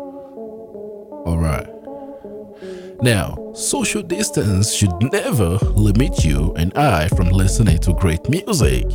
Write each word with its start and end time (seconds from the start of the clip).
Alright. 0.00 1.68
Now, 3.02 3.52
social 3.54 4.00
distance 4.02 4.72
should 4.72 4.92
never 5.12 5.58
limit 5.74 6.24
you 6.24 6.54
and 6.56 6.72
I 6.74 7.08
from 7.08 7.28
listening 7.28 7.76
to 7.80 7.92
great 7.92 8.26
music. 8.30 8.86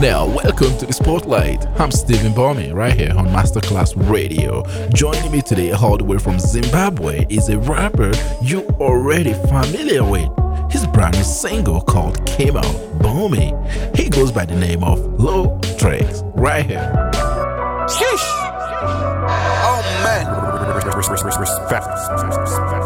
now, 0.00 0.26
welcome 0.26 0.76
to 0.78 0.86
the 0.86 0.92
Spotlight. 0.92 1.64
I'm 1.78 1.92
Stephen 1.92 2.34
Bommy, 2.34 2.72
right 2.72 2.94
here 2.94 3.12
on 3.16 3.28
Masterclass 3.28 3.94
Radio. 4.10 4.64
Joining 4.92 5.30
me 5.30 5.40
today, 5.40 5.70
all 5.70 5.96
the 5.96 6.04
way 6.04 6.18
from 6.18 6.40
Zimbabwe, 6.40 7.26
is 7.28 7.48
a 7.48 7.60
rapper 7.60 8.10
you 8.42 8.66
already 8.80 9.34
familiar 9.34 10.02
with. 10.02 10.28
His 10.72 10.84
brand 10.88 11.14
new 11.16 11.22
single 11.22 11.80
called 11.80 12.26
came 12.26 12.56
out, 12.56 12.98
Bommy. 12.98 13.54
He 13.94 14.08
goes 14.08 14.32
by 14.32 14.46
the 14.46 14.56
name 14.56 14.82
of 14.82 14.98
Low 15.20 15.60
Tricks, 15.78 16.22
right 16.34 16.66
here. 16.66 17.25
Sheesh. 17.86 18.26
Oh 19.62 19.80
man. 20.02 20.26
Respect. 20.96 21.86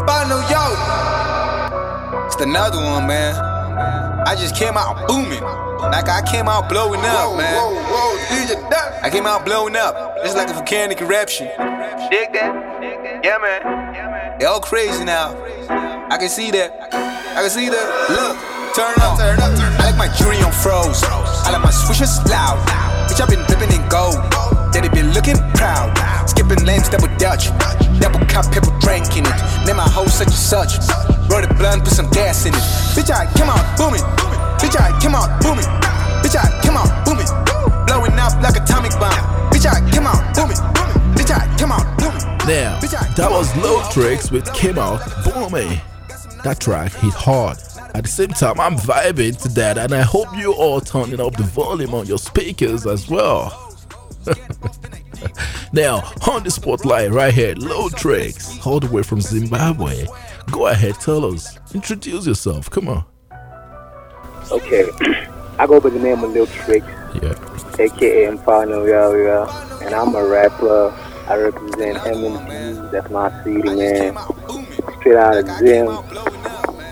By 0.05 0.25
New 0.29 0.41
York. 0.45 0.77
It's 2.27 2.35
another 2.41 2.77
one, 2.77 3.07
man. 3.07 3.35
I 4.27 4.35
just 4.35 4.55
came 4.55 4.77
out 4.77 5.07
booming. 5.07 5.41
Like 5.41 6.07
I 6.07 6.21
came 6.21 6.47
out 6.47 6.69
blowing 6.69 6.99
up, 7.01 7.35
man. 7.37 7.55
Whoa, 7.55 7.73
whoa, 7.73 9.01
I 9.01 9.09
came 9.11 9.25
out 9.25 9.43
blowing 9.43 9.75
up. 9.75 10.17
It's 10.17 10.35
like 10.35 10.49
a 10.49 10.53
volcanic 10.53 11.01
eruption. 11.01 11.47
Dig 11.47 12.31
that? 12.33 13.23
Yeah, 13.23 13.37
man. 13.41 14.37
They 14.39 14.45
all 14.45 14.61
crazy 14.61 15.03
now. 15.03 15.35
I 16.11 16.17
can 16.19 16.29
see 16.29 16.51
that. 16.51 16.93
I 16.93 17.41
can 17.41 17.49
see 17.49 17.69
that. 17.69 17.87
Look, 18.09 18.37
turn 18.75 18.93
up, 19.01 19.17
turn 19.17 19.39
up, 19.39 19.57
turn 19.57 19.73
up. 19.73 19.79
I 19.79 19.89
like 19.89 19.97
my 19.97 20.07
jewelry 20.15 20.37
on 20.43 20.51
froze. 20.51 21.03
I 21.03 21.51
like 21.51 21.63
my 21.63 21.71
swishers 21.71 22.23
loud. 22.29 22.59
Bitch, 23.09 23.19
I've 23.19 23.29
been 23.29 23.43
dripping 23.47 23.71
in 23.71 23.87
gold. 23.89 24.40
Daddy 24.71 24.89
been 24.89 25.11
looking 25.13 25.37
proud. 25.53 25.91
Skipping 26.27 26.63
lanes, 26.65 26.89
double 26.89 27.11
dutch. 27.17 27.51
Double 27.99 28.23
cup, 28.25 28.47
people 28.51 28.71
drinking 28.79 29.27
it. 29.27 29.37
Name 29.67 29.77
my 29.77 29.87
hoe 29.87 30.07
such 30.07 30.27
and 30.27 30.35
such. 30.35 30.79
Roll 31.29 31.41
the 31.43 31.53
blunt, 31.59 31.83
put 31.83 31.93
some 31.93 32.09
gas 32.09 32.45
in 32.45 32.53
it. 32.53 32.65
Bitch, 32.95 33.11
I 33.11 33.27
came 33.35 33.51
out 33.51 33.63
booming. 33.77 34.01
Bitch, 34.59 34.79
I 34.79 34.95
came 34.99 35.15
out 35.15 35.41
booming. 35.43 35.67
Bitch, 36.23 36.35
I 36.39 36.47
came 36.63 36.77
out 36.79 36.89
booming. 37.05 37.27
Blowing 37.85 38.17
up 38.17 38.33
like 38.41 38.55
atomic 38.55 38.91
bomb. 38.99 39.13
Bitch, 39.51 39.67
I 39.67 39.83
came 39.91 40.07
out 40.07 40.23
booming. 40.33 40.57
Bitch, 41.15 41.31
I 41.31 41.45
came 41.57 41.71
out 41.71 41.85
booming. 41.99 42.23
Now, 42.47 42.79
that 42.79 43.27
was 43.29 43.55
Low 43.57 43.83
Tricks 43.91 44.31
with 44.31 44.51
Came 44.53 44.79
Out 44.79 45.01
Booming. 45.23 45.79
That 46.43 46.59
track 46.59 46.91
hit 46.93 47.13
hard. 47.13 47.57
At 47.93 48.05
the 48.05 48.09
same 48.09 48.29
time, 48.29 48.59
I'm 48.59 48.75
vibing 48.77 49.39
to 49.43 49.49
that, 49.49 49.77
and 49.77 49.93
I 49.93 50.01
hope 50.01 50.35
you 50.35 50.53
all 50.53 50.81
turning 50.81 51.19
up 51.19 51.35
the 51.35 51.43
volume 51.43 51.93
on 51.93 52.07
your 52.07 52.17
speakers 52.17 52.87
as 52.87 53.07
well. 53.07 53.60
now, 55.73 55.97
on 56.29 56.43
the 56.43 56.51
spotlight 56.51 57.11
right 57.11 57.33
here, 57.33 57.53
Low 57.57 57.89
Tricks, 57.89 58.65
all 58.65 58.79
the 58.79 58.87
way 58.87 59.03
from 59.03 59.21
Zimbabwe. 59.21 60.05
Go 60.51 60.67
ahead, 60.67 60.95
tell 60.95 61.25
us. 61.25 61.57
Introduce 61.73 62.25
yourself. 62.27 62.69
Come 62.69 62.87
on. 62.89 63.05
Okay, 64.51 64.85
I 65.59 65.65
go 65.67 65.79
by 65.79 65.89
the 65.89 65.99
name 65.99 66.23
of 66.23 66.31
Lil 66.31 66.47
Tricks, 66.47 66.85
Yeah. 67.21 67.35
aka 67.79 68.25
Infano 68.27 68.85
Area, 68.87 69.43
and 69.85 69.93
I'm 69.95 70.13
a 70.15 70.25
rapper. 70.25 70.93
I 71.27 71.35
represent 71.37 72.05
M&G, 72.05 72.89
that's 72.91 73.09
my 73.09 73.29
city, 73.43 73.61
man. 73.63 74.17
Straight 74.99 75.15
out 75.15 75.37
of 75.37 75.47
Zim, 75.59 75.87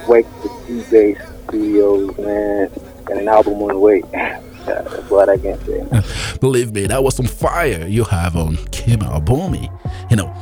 Wake 0.07 0.25
the 0.41 0.49
D-Bass 0.67 1.17
Studios, 1.49 2.17
man, 2.17 2.71
and 3.09 3.19
an 3.19 3.27
album 3.27 3.61
on 3.63 3.69
the 3.69 3.79
way. 3.79 4.03
that's 4.65 5.09
what 5.09 5.29
I 5.29 5.37
can 5.37 5.59
say. 5.65 6.37
Believe 6.39 6.73
me, 6.73 6.87
that 6.87 7.03
was 7.03 7.15
some 7.15 7.25
fire 7.25 7.85
you 7.87 8.03
have 8.05 8.35
on 8.35 8.57
Kim 8.71 8.99
Albomi. 8.99 9.69
You 10.09 10.17
know, 10.17 10.33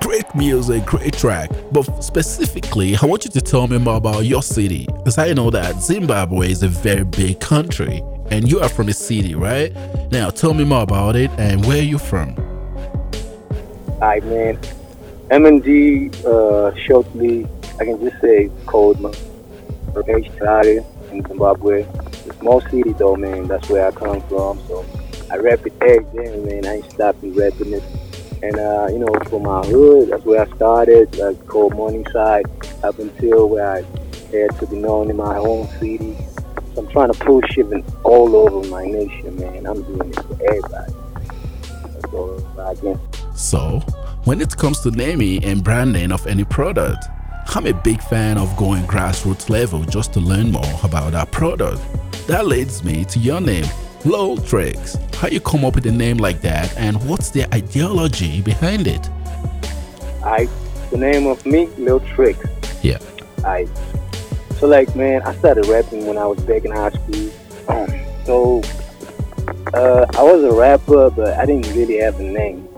great 0.00 0.34
music, 0.34 0.84
great 0.84 1.14
track. 1.14 1.50
But 1.70 1.84
specifically, 2.02 2.96
I 3.00 3.06
want 3.06 3.24
you 3.24 3.30
to 3.30 3.40
tell 3.40 3.66
me 3.66 3.78
more 3.78 3.96
about 3.96 4.24
your 4.24 4.42
city. 4.42 4.86
Because 4.86 5.18
I 5.18 5.32
know 5.32 5.50
that 5.50 5.80
Zimbabwe 5.80 6.50
is 6.50 6.62
a 6.62 6.68
very 6.68 7.04
big 7.04 7.40
country. 7.40 8.02
And 8.30 8.50
you 8.50 8.60
are 8.60 8.68
from 8.68 8.88
a 8.88 8.94
city, 8.94 9.34
right? 9.34 9.72
Now, 10.10 10.30
tell 10.30 10.54
me 10.54 10.64
more 10.64 10.82
about 10.82 11.16
it 11.16 11.30
and 11.38 11.64
where 11.66 11.82
you're 11.82 11.98
from. 11.98 12.36
Alright, 14.00 14.24
man. 14.24 14.58
M&G, 15.30 16.10
uh, 16.26 16.74
shortly, 16.74 17.46
I 17.80 17.84
can 17.84 18.00
just 18.00 18.20
say 18.20 18.50
cold, 18.66 19.00
man. 19.00 19.14
Started 20.36 20.84
in 21.10 21.24
Zimbabwe. 21.26 21.86
Small 22.42 22.60
city, 22.60 22.92
though, 22.94 23.14
man. 23.14 23.46
That's 23.46 23.68
where 23.68 23.86
I 23.86 23.92
come 23.92 24.20
from. 24.22 24.58
So 24.66 24.84
I 25.30 25.36
rap 25.36 25.64
it 25.64 25.72
every 25.80 26.04
day, 26.12 26.36
man. 26.38 26.66
I 26.66 26.74
ain't 26.78 26.90
stopping 26.90 27.32
rapping 27.34 27.72
it. 27.72 27.84
And, 28.42 28.56
uh, 28.58 28.88
you 28.90 28.98
know, 28.98 29.06
for 29.30 29.40
my 29.40 29.64
hood, 29.64 30.10
that's 30.10 30.24
where 30.24 30.42
I 30.42 30.56
started, 30.56 31.16
like 31.16 31.46
called 31.46 31.76
Morningside, 31.76 32.46
up 32.82 32.98
until 32.98 33.48
where 33.48 33.76
I 33.76 33.82
had 34.32 34.58
to 34.58 34.66
be 34.66 34.74
known 34.74 35.08
in 35.08 35.16
my 35.16 35.36
own 35.36 35.68
city. 35.78 36.16
So 36.74 36.82
I'm 36.82 36.88
trying 36.88 37.12
to 37.12 37.18
push 37.20 37.56
it 37.56 37.84
all 38.02 38.34
over 38.34 38.68
my 38.68 38.86
nation, 38.86 39.36
man. 39.38 39.64
I'm 39.64 39.84
doing 39.84 40.10
it 40.10 40.16
for 40.16 40.36
everybody. 40.44 40.92
So, 43.36 43.78
when 44.24 44.40
it 44.40 44.56
comes 44.56 44.80
to 44.80 44.90
naming 44.90 45.44
and 45.44 45.62
branding 45.62 46.10
of 46.10 46.26
any 46.26 46.44
product, 46.44 47.04
I'm 47.48 47.66
a 47.66 47.74
big 47.74 48.02
fan 48.02 48.38
of 48.38 48.56
going 48.56 48.82
grassroots 48.84 49.50
level 49.50 49.84
just 49.84 50.12
to 50.14 50.20
learn 50.20 50.50
more 50.52 50.80
about 50.82 51.14
our 51.14 51.26
product. 51.26 51.80
That 52.26 52.46
leads 52.46 52.82
me 52.82 53.04
to 53.06 53.18
your 53.18 53.40
name, 53.40 53.66
Low 54.04 54.36
Tricks. 54.36 54.96
How 55.14 55.28
you 55.28 55.40
come 55.40 55.64
up 55.64 55.74
with 55.74 55.86
a 55.86 55.92
name 55.92 56.16
like 56.16 56.40
that 56.40 56.76
and 56.76 56.96
what's 57.08 57.30
the 57.30 57.52
ideology 57.54 58.40
behind 58.40 58.86
it? 58.86 59.08
I 60.24 60.48
the 60.90 60.98
name 60.98 61.26
of 61.26 61.44
me, 61.44 61.66
Lil 61.78 62.00
Tricks. 62.00 62.48
Yeah. 62.82 62.98
I 63.44 63.66
so 64.58 64.66
like 64.66 64.94
man, 64.96 65.22
I 65.22 65.34
started 65.36 65.66
rapping 65.66 66.06
when 66.06 66.16
I 66.16 66.26
was 66.26 66.40
back 66.44 66.64
in 66.64 66.70
high 66.70 66.90
school. 66.90 67.30
Um, 67.68 67.86
so 68.24 68.62
uh, 69.74 70.06
I 70.16 70.22
was 70.22 70.44
a 70.44 70.52
rapper, 70.52 71.10
but 71.10 71.36
I 71.38 71.44
didn't 71.44 71.74
really 71.74 71.98
have 71.98 72.18
a 72.18 72.22
name. 72.22 72.68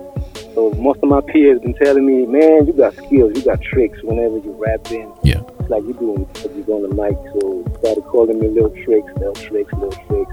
So 0.54 0.70
most 0.78 1.00
of 1.03 1.09
my 1.09 1.20
peers 1.20 1.60
been 1.60 1.75
telling 1.75 2.06
me, 2.06 2.26
man, 2.26 2.66
you 2.66 2.72
got 2.72 2.94
skills, 2.94 3.32
you 3.37 3.42
got 3.42 3.60
tricks. 3.60 3.98
Whenever 4.03 4.38
you 4.38 4.53
rapping, 4.53 5.12
Yeah. 5.25 5.41
it's 5.59 5.69
like 5.69 5.82
you 5.82 5.94
doing 5.94 6.28
you 6.54 6.65
on 6.72 6.82
the 6.82 6.94
mic. 6.94 7.16
So 7.41 7.65
started 7.81 8.04
calling 8.04 8.38
me 8.38 8.48
little 8.48 8.70
Tricks, 8.84 9.10
little 9.16 9.34
Tricks, 9.34 9.72
little 9.72 9.91
Tricks. 10.06 10.32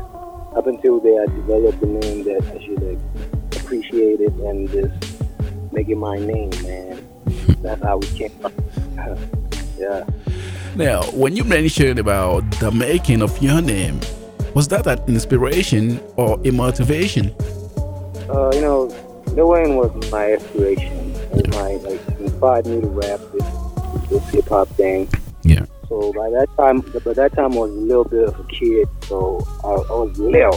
Up 0.55 0.67
until 0.67 0.99
there, 0.99 1.23
I 1.23 1.25
developed 1.25 1.81
a 1.81 1.87
name 1.87 2.23
that 2.25 2.43
I 2.55 2.63
should 2.63 2.81
like, 2.83 2.99
appreciate 3.63 4.19
it 4.19 4.33
and 4.33 4.69
just 4.69 5.23
make 5.71 5.89
it 5.89 5.95
my 5.95 6.17
name, 6.19 6.51
man. 6.61 7.07
That's 7.63 7.81
how 7.81 7.97
we 7.97 8.07
came 8.07 8.31
up. 8.43 8.53
yeah. 9.79 10.03
Now, 10.75 11.01
when 11.13 11.35
you 11.35 11.43
mentioned 11.43 11.97
about 11.99 12.49
the 12.59 12.71
making 12.71 13.21
of 13.23 13.41
your 13.41 13.61
name, 13.61 13.99
was 14.53 14.67
that 14.67 14.85
an 14.85 14.99
inspiration 15.07 15.99
or 16.15 16.39
a 16.45 16.51
motivation? 16.51 17.33
Uh, 18.29 18.51
you 18.53 18.61
know, 18.61 18.89
Lil 19.33 19.47
Wayne 19.47 19.75
was 19.75 20.11
my 20.11 20.33
inspiration. 20.33 21.11
It 21.15 21.31
was 21.31 21.47
my 21.49 21.89
like 21.89 22.19
inspired 22.19 22.65
me 22.65 22.81
to 22.81 22.87
rap 22.87 23.19
this, 23.31 24.09
this 24.09 24.29
hip 24.29 24.49
hop 24.49 24.67
thing. 24.69 25.09
Yeah. 25.43 25.65
So 25.87 26.11
by 26.13 26.29
that 26.29 26.47
time, 26.57 26.81
by 26.81 27.13
that 27.13 27.33
time 27.33 27.53
I 27.53 27.57
was 27.57 27.71
a 27.71 27.73
little 27.73 28.03
bit 28.03 28.27
of 28.27 28.39
a 28.39 28.43
kid, 28.45 28.87
so 29.03 29.45
I, 29.63 29.69
I 29.69 29.95
was 29.95 30.17
Lil. 30.19 30.51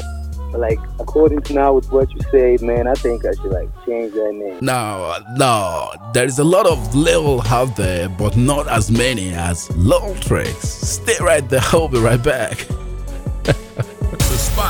But 0.50 0.60
like 0.60 0.78
according 0.98 1.42
to 1.42 1.54
now 1.54 1.74
with 1.74 1.90
what 1.92 2.10
you 2.12 2.20
say, 2.30 2.58
man, 2.64 2.86
I 2.86 2.94
think 2.94 3.24
I 3.24 3.32
should 3.32 3.52
like 3.52 3.68
change 3.86 4.12
that 4.14 4.32
name. 4.32 4.58
No, 4.60 5.18
no, 5.36 5.92
there 6.12 6.26
is 6.26 6.38
a 6.38 6.44
lot 6.44 6.66
of 6.66 6.94
Lil 6.94 7.42
out 7.42 7.76
there, 7.76 8.08
but 8.08 8.36
not 8.36 8.68
as 8.68 8.90
many 8.90 9.30
as 9.30 9.70
Lil 9.76 10.14
Tricks. 10.16 10.68
Stay 10.68 11.16
right 11.20 11.48
there, 11.48 11.62
I'll 11.72 11.88
be 11.88 11.98
right 11.98 12.22
back. 12.22 12.66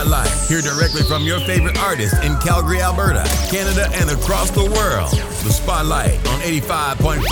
Spotlight, 0.04 0.48
hear 0.48 0.60
directly 0.60 1.02
from 1.02 1.22
your 1.22 1.40
favorite 1.40 1.78
artist 1.78 2.22
in 2.22 2.36
Calgary, 2.36 2.82
Alberta, 2.82 3.24
Canada, 3.50 3.88
and 3.94 4.10
across 4.10 4.50
the 4.50 4.60
world. 4.60 5.10
The 5.44 5.50
Spotlight 5.50 6.16
on 6.28 6.40
85.5 6.40 7.22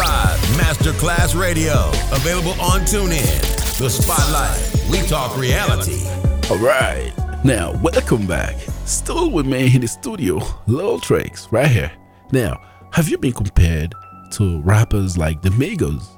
Masterclass 0.57 1.39
Radio, 1.39 1.91
available 2.13 2.59
on 2.63 2.81
TuneIn. 2.81 3.79
The 3.79 3.91
Spotlight, 3.91 4.91
we 4.91 5.07
talk 5.07 5.37
reality. 5.37 6.07
Alright, 6.51 7.13
now 7.45 7.79
welcome 7.83 8.27
back. 8.27 8.57
Still 8.87 9.31
with 9.31 9.45
me 9.45 9.75
in 9.75 9.83
the 9.83 9.89
studio, 9.89 10.41
Lil 10.67 10.99
Tricks, 10.99 11.49
right 11.53 11.69
here. 11.69 11.93
Now, 12.33 12.59
have 12.95 13.11
you 13.11 13.19
been 13.19 13.35
compared 13.35 13.95
to 14.33 14.63
rappers 14.63 15.19
like 15.19 15.43
the 15.43 15.51
Migos? 15.51 16.09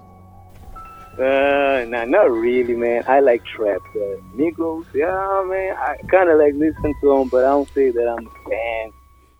Uh, 1.18 1.84
nah, 1.88 2.04
not 2.04 2.30
really, 2.30 2.74
man. 2.74 3.04
I 3.06 3.20
like 3.20 3.44
trap, 3.44 3.80
but 3.92 4.20
Migos, 4.36 4.86
yeah, 4.94 5.44
man. 5.48 5.76
I 5.76 5.96
kind 6.08 6.28
of 6.28 6.38
like 6.38 6.54
listen 6.54 6.94
to 7.00 7.08
them, 7.08 7.28
but 7.28 7.44
I 7.44 7.48
don't 7.48 7.68
say 7.72 7.90
that 7.90 8.08
I'm 8.08 8.26
a 8.26 8.50
fan. 8.50 8.92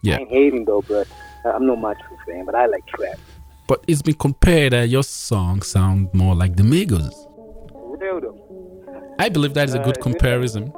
Yeah. 0.02 0.16
I 0.16 0.18
ain't 0.20 0.28
hating 0.30 0.64
though, 0.66 0.82
but 0.82 1.08
I'm 1.44 1.66
not 1.66 1.78
much 1.78 1.98
of 2.00 2.12
a 2.12 2.30
fan. 2.30 2.44
But 2.44 2.54
I 2.54 2.66
like 2.66 2.86
trap. 2.86 3.18
But 3.66 3.82
it's 3.88 4.02
been 4.02 4.14
compared 4.14 4.72
that 4.72 4.88
your 4.88 5.02
songs 5.02 5.66
sound 5.66 6.12
more 6.12 6.34
like 6.34 6.56
the 6.56 6.62
Migos. 6.62 7.14
I 9.18 9.28
believe 9.28 9.54
that 9.54 9.68
is 9.68 9.74
a 9.74 9.78
good 9.78 9.98
Uh, 9.98 10.02
comparison. 10.02 10.72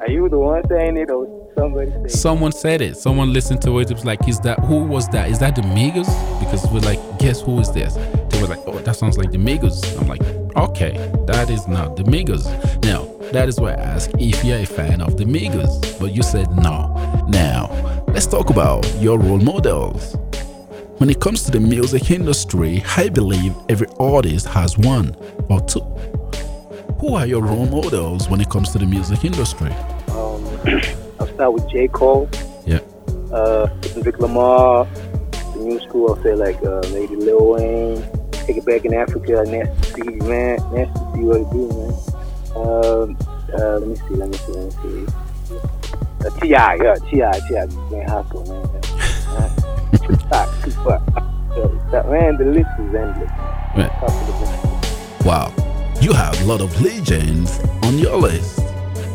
Are 0.00 0.10
you 0.10 0.28
the 0.28 0.38
one 0.38 0.62
saying 0.68 0.96
it 0.96 1.10
or 1.10 1.26
Somebody 1.56 1.90
said 1.90 2.10
Someone 2.10 2.52
said 2.52 2.80
it. 2.80 2.96
Someone 2.96 3.32
listened 3.32 3.60
to 3.62 3.78
it. 3.80 3.90
It 3.90 3.94
was 3.94 4.04
like, 4.06 4.26
is 4.26 4.40
that 4.40 4.58
who 4.60 4.84
was 4.84 5.06
that? 5.08 5.30
Is 5.30 5.38
that 5.40 5.54
the 5.54 5.62
Migos? 5.62 6.08
Because 6.40 6.66
we're 6.72 6.80
like, 6.80 6.98
guess 7.18 7.42
who 7.42 7.60
is 7.60 7.70
this? 7.72 7.94
Were 8.42 8.48
like, 8.48 8.66
oh, 8.66 8.78
that 8.80 8.96
sounds 8.96 9.16
like 9.18 9.30
the 9.30 9.38
Migos. 9.38 9.84
I'm 10.00 10.08
like, 10.08 10.20
okay, 10.56 10.92
that 11.28 11.48
is 11.48 11.68
not 11.68 11.94
the 11.96 12.02
Migos. 12.02 12.44
Now, 12.84 13.04
that 13.30 13.48
is 13.48 13.60
why 13.60 13.70
I 13.70 13.74
ask 13.74 14.10
if 14.18 14.44
you're 14.44 14.58
a 14.58 14.64
fan 14.66 15.00
of 15.00 15.16
the 15.16 15.24
Migos. 15.24 15.98
But 16.00 16.12
you 16.12 16.24
said 16.24 16.50
no. 16.56 17.24
Now, 17.28 17.70
let's 18.08 18.26
talk 18.26 18.50
about 18.50 18.84
your 18.98 19.16
role 19.20 19.38
models. 19.38 20.16
When 20.98 21.08
it 21.08 21.20
comes 21.20 21.44
to 21.44 21.52
the 21.52 21.60
music 21.60 22.10
industry, 22.10 22.82
I 22.96 23.08
believe 23.10 23.54
every 23.68 23.86
artist 24.00 24.46
has 24.48 24.76
one 24.76 25.14
or 25.48 25.60
two. 25.60 25.80
Who 26.98 27.14
are 27.14 27.26
your 27.26 27.42
role 27.42 27.66
models 27.66 28.28
when 28.28 28.40
it 28.40 28.50
comes 28.50 28.70
to 28.72 28.78
the 28.78 28.86
music 28.86 29.24
industry? 29.24 29.70
um, 30.10 30.44
I'll 31.20 31.28
start 31.34 31.52
with 31.52 31.70
J. 31.70 31.86
Cole, 31.88 32.28
Yeah. 32.66 32.80
uh, 33.32 33.68
Kendrick 33.82 34.18
Lamar, 34.18 34.86
the 35.30 35.58
new 35.60 35.80
school. 35.80 36.10
I'll 36.14 36.22
say 36.24 36.34
like 36.34 36.60
uh, 36.64 36.82
maybe 36.92 37.14
Lil 37.14 37.52
Wayne. 37.52 38.04
Take 38.52 38.64
it 38.64 38.66
back 38.66 38.84
in 38.84 38.92
Africa, 38.92 39.44
Nasty 39.46 39.92
C, 39.92 40.02
man. 40.26 40.58
Nasty 40.74 40.92
C, 40.92 41.24
what 41.24 41.40
it 41.40 41.50
do, 41.52 41.68
man. 41.72 41.92
Um, 42.54 43.16
uh, 43.54 43.78
let 43.78 43.88
me 43.88 43.96
see, 43.96 44.14
let 44.14 44.28
me 44.28 44.36
see, 44.36 44.52
let 44.52 44.64
me 44.66 44.72
see. 44.82 45.06
Uh, 46.20 46.28
T.I., 46.38 46.74
yeah, 46.74 46.94
T.I., 46.96 47.40
T.I., 47.48 47.64
man, 47.90 48.06
hustle, 48.06 48.44
man. 48.44 48.62
Man, 52.10 52.36
the 52.36 52.44
list 52.44 52.68
is 52.78 52.94
endless. 52.94 53.30
Wow, 55.24 55.50
you 56.02 56.12
have 56.12 56.38
a 56.42 56.44
lot 56.44 56.60
of 56.60 56.78
legends 56.82 57.58
on 57.84 57.98
your 57.98 58.18
list. 58.18 58.60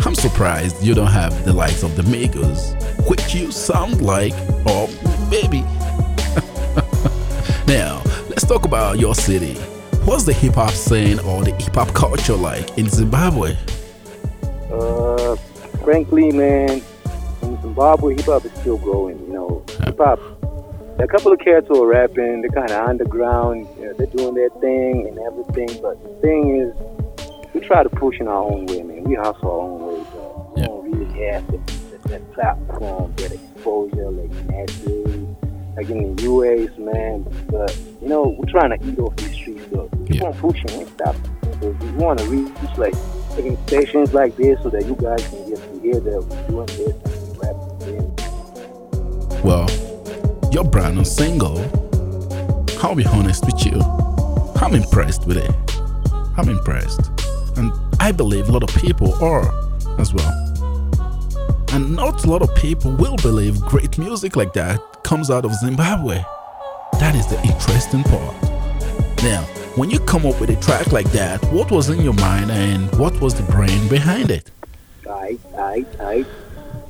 I'm 0.03 0.15
surprised 0.15 0.83
you 0.83 0.95
don't 0.95 1.05
have 1.05 1.45
the 1.45 1.53
likes 1.53 1.83
of 1.83 1.95
the 1.95 2.01
Migos, 2.01 2.73
which 3.07 3.35
you 3.35 3.51
sound 3.51 4.01
like, 4.01 4.33
or 4.65 4.89
maybe. 5.29 5.61
now, 7.67 8.01
let's 8.37 8.45
talk 8.47 8.65
about 8.65 8.99
your 8.99 9.15
city. 9.15 9.55
What's 10.05 10.23
the 10.23 10.31
hip 10.31 10.53
hop 10.53 10.69
scene 10.69 11.17
or 11.21 11.43
the 11.43 11.49
hip 11.55 11.73
hop 11.73 11.91
culture 11.95 12.35
like 12.35 12.77
in 12.77 12.87
Zimbabwe? 12.87 13.57
Uh, 14.71 15.35
frankly, 15.83 16.31
man, 16.31 16.83
in 17.41 17.61
Zimbabwe, 17.63 18.13
hip 18.15 18.25
hop 18.25 18.45
is 18.45 18.51
still 18.51 18.77
growing. 18.77 19.17
You 19.25 19.33
know, 19.33 19.65
hip 19.83 19.97
hop. 19.97 20.19
A 20.99 21.07
couple 21.07 21.31
of 21.31 21.39
cats 21.39 21.65
who 21.67 21.83
are 21.83 21.87
rapping. 21.87 22.41
They're 22.41 22.51
kind 22.51 22.69
of 22.69 22.87
underground. 22.87 23.67
You 23.79 23.85
know, 23.87 23.93
they're 23.93 24.05
doing 24.05 24.35
their 24.35 24.51
thing 24.61 25.07
and 25.07 25.17
everything. 25.17 25.81
But 25.81 25.97
the 26.03 26.21
thing 26.21 26.57
is, 26.57 27.55
we 27.55 27.61
try 27.61 27.81
to 27.81 27.89
push 27.89 28.19
in 28.19 28.27
our 28.27 28.43
own 28.43 28.67
way, 28.67 28.83
man. 28.83 29.03
We 29.03 29.15
hustle 29.15 29.49
our 29.49 29.59
own 29.61 29.81
way. 29.81 30.03
So 30.13 30.51
we 30.55 30.61
Yeah. 30.61 30.67
don't 30.67 30.91
really 30.91 31.25
have 31.31 31.47
that, 31.51 32.03
that 32.03 32.33
platform, 32.33 33.13
that 33.17 33.31
exposure, 33.31 34.11
like 34.11 34.31
naturally, 34.47 35.27
like 35.77 35.89
in 35.89 36.15
the 36.15 36.23
US, 36.23 36.77
man. 36.77 37.25
But 37.49 37.77
you 38.01 38.09
know, 38.09 38.35
we're 38.37 38.51
trying 38.51 38.77
to 38.77 38.87
eat 38.87 38.99
off 38.99 39.15
these 39.17 39.33
streets. 39.33 39.63
Keep 40.07 40.21
Yeah. 40.21 40.27
on 40.27 40.33
pushing 40.33 40.69
and 40.71 40.87
stop. 40.89 41.15
So 41.61 41.69
we 41.69 41.89
want 41.91 42.19
to 42.19 42.25
reach 42.27 42.49
like 42.77 42.93
taking 43.35 43.57
stations 43.67 44.13
like 44.13 44.35
this 44.37 44.57
so 44.63 44.69
that 44.69 44.85
you 44.85 44.95
guys 44.95 45.25
can 45.27 45.49
get 45.49 45.59
to 45.73 45.79
hear 45.81 45.99
that 45.99 46.23
we're 46.49 46.65
doing 46.65 46.65
this 46.65 46.95
and 47.23 47.37
rapping. 47.41 48.13
Well, 49.43 49.69
your 50.51 50.63
brand 50.63 50.95
new 50.97 51.03
single, 51.05 51.59
I'll 52.81 52.95
be 52.95 53.05
honest 53.05 53.45
with 53.45 53.65
you, 53.65 53.79
I'm 54.61 54.73
impressed 54.73 55.25
with 55.27 55.37
it. 55.37 55.51
I'm 56.37 56.49
impressed. 56.49 57.01
And 57.57 57.71
I 57.99 58.11
believe 58.11 58.49
a 58.49 58.51
lot 58.51 58.63
of 58.63 58.73
people 58.81 59.13
are 59.23 59.51
as 59.99 60.13
well. 60.13 60.33
And 61.73 61.95
not 61.95 62.23
a 62.23 62.29
lot 62.29 62.41
of 62.41 62.53
people 62.55 62.91
will 62.95 63.17
believe 63.17 63.59
great 63.61 63.97
music 63.97 64.35
like 64.35 64.53
that 64.53 64.79
comes 65.07 65.29
out 65.29 65.45
of 65.45 65.53
Zimbabwe. 65.53 66.21
That 66.99 67.15
is 67.15 67.25
the 67.27 67.41
interesting 67.41 68.03
part. 68.03 68.35
Now, 69.23 69.41
when 69.77 69.89
you 69.89 69.99
come 70.01 70.25
up 70.25 70.37
with 70.41 70.49
a 70.49 70.57
track 70.57 70.91
like 70.91 71.09
that, 71.13 71.41
what 71.45 71.71
was 71.71 71.87
in 71.87 72.01
your 72.01 72.15
mind 72.15 72.51
and 72.51 72.93
what 72.99 73.21
was 73.21 73.33
the 73.33 73.43
brain 73.43 73.87
behind 73.87 74.31
it? 74.31 74.51
Aight, 75.03 75.39
aight, 75.55 75.85
aight. 75.99 76.27